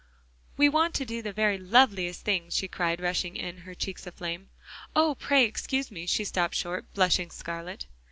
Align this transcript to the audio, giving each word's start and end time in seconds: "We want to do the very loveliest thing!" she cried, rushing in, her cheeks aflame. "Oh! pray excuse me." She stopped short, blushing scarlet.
"We 0.57 0.67
want 0.67 0.95
to 0.95 1.05
do 1.05 1.21
the 1.21 1.31
very 1.31 1.59
loveliest 1.59 2.21
thing!" 2.23 2.49
she 2.49 2.67
cried, 2.67 2.99
rushing 2.99 3.35
in, 3.35 3.57
her 3.57 3.75
cheeks 3.75 4.07
aflame. 4.07 4.49
"Oh! 4.95 5.13
pray 5.13 5.43
excuse 5.45 5.91
me." 5.91 6.07
She 6.07 6.23
stopped 6.25 6.55
short, 6.55 6.91
blushing 6.95 7.29
scarlet. 7.29 7.85